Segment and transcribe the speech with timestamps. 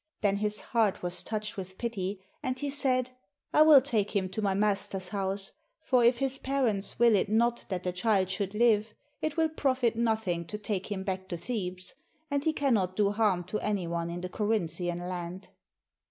[0.21, 3.11] Then his heart was touched with pity, and he said,
[3.53, 7.65] "I will take him to my master's house; for if his parents will it not
[7.69, 11.93] that the child should live, it will profit nothing to take him back to Thebes,
[12.31, 15.49] and he cannot do harm to any one in the Corinthian land."